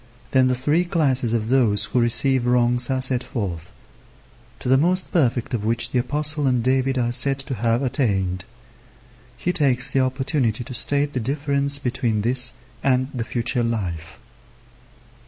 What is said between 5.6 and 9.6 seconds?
which the Apostle and David are said to have attained. He